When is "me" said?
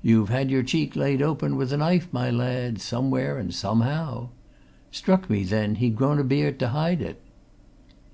5.28-5.44